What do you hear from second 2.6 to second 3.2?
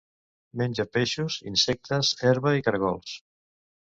i caragols.